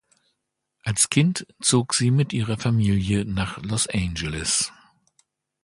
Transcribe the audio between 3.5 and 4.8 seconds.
Los Angeles.